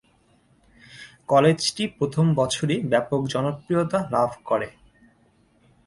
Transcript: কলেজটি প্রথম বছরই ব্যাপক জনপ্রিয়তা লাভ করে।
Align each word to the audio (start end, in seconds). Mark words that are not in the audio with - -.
কলেজটি 1.27 1.83
প্রথম 1.97 2.25
বছরই 2.35 2.77
ব্যাপক 2.83 3.21
জনপ্রিয়তা 3.27 3.99
লাভ 4.11 4.31
করে। 4.45 4.67